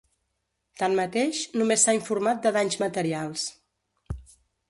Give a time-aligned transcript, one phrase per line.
[0.81, 3.47] Tanmateix, només s’ha informat de danys materials.